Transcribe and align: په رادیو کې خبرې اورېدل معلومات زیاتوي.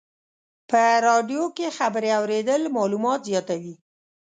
په 0.69 0.81
رادیو 1.07 1.43
کې 1.55 1.67
خبرې 1.77 2.09
اورېدل 2.19 2.61
معلومات 2.75 3.19
زیاتوي. 3.29 3.75